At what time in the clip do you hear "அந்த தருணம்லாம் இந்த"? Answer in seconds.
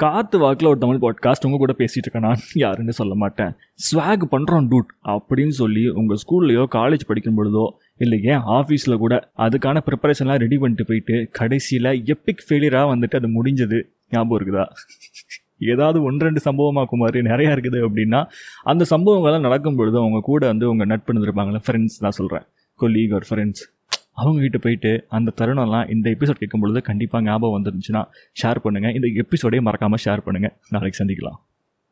25.18-26.06